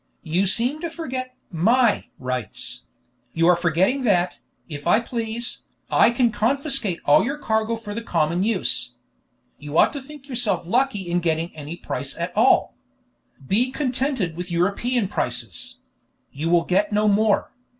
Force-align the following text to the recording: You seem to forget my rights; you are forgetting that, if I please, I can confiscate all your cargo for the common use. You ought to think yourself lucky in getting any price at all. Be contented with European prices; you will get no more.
You 0.23 0.47
seem 0.47 0.81
to 0.81 0.89
forget 0.89 1.35
my 1.51 2.07
rights; 2.17 2.87
you 3.33 3.45
are 3.45 3.55
forgetting 3.55 4.01
that, 4.01 4.39
if 4.67 4.87
I 4.87 4.99
please, 4.99 5.61
I 5.91 6.09
can 6.09 6.31
confiscate 6.31 6.99
all 7.05 7.23
your 7.23 7.37
cargo 7.37 7.75
for 7.75 7.93
the 7.93 8.01
common 8.01 8.41
use. 8.43 8.95
You 9.59 9.77
ought 9.77 9.93
to 9.93 10.01
think 10.01 10.27
yourself 10.27 10.65
lucky 10.65 11.07
in 11.07 11.19
getting 11.19 11.55
any 11.55 11.75
price 11.77 12.17
at 12.17 12.35
all. 12.35 12.73
Be 13.47 13.69
contented 13.69 14.35
with 14.35 14.49
European 14.49 15.07
prices; 15.07 15.77
you 16.31 16.49
will 16.49 16.65
get 16.65 16.91
no 16.91 17.07
more. 17.07 17.53